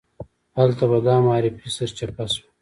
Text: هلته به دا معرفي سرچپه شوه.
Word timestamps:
هلته 0.57 0.83
به 0.89 0.99
دا 1.07 1.15
معرفي 1.27 1.69
سرچپه 1.77 2.25
شوه. 2.33 2.49